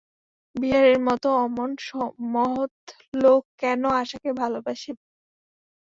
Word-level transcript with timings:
বিহারীর 0.55 0.99
মতো 1.07 1.27
অমন 1.43 1.69
মহৎ 2.33 2.75
লোক 3.13 3.41
কেন 3.61 3.81
আশাকে 4.01 4.29
ভালোবাসিবে। 4.41 5.03